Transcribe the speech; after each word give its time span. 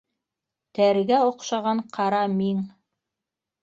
Тәрегә 0.79 1.21
оҡшаған 1.27 1.85
ҡара 2.01 2.25
миң... 2.43 2.67